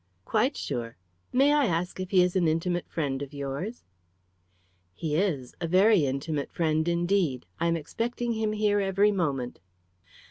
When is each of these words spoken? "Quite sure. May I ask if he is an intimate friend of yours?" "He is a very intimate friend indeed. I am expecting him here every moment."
"Quite 0.25 0.57
sure. 0.57 0.97
May 1.31 1.53
I 1.53 1.65
ask 1.65 1.99
if 1.99 2.09
he 2.09 2.23
is 2.23 2.35
an 2.35 2.47
intimate 2.47 2.89
friend 2.89 3.21
of 3.21 3.35
yours?" 3.35 3.83
"He 4.95 5.15
is 5.15 5.53
a 5.61 5.67
very 5.67 6.07
intimate 6.07 6.51
friend 6.51 6.87
indeed. 6.87 7.45
I 7.59 7.67
am 7.67 7.77
expecting 7.77 8.31
him 8.31 8.53
here 8.53 8.79
every 8.79 9.11
moment." 9.11 9.59